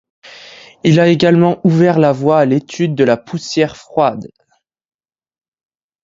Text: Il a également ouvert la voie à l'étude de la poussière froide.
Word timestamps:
Il 0.83 0.99
a 0.99 1.09
également 1.09 1.59
ouvert 1.63 1.99
la 1.99 2.11
voie 2.11 2.39
à 2.39 2.45
l'étude 2.45 2.95
de 2.95 3.03
la 3.03 3.17
poussière 3.17 3.77
froide. 3.77 4.31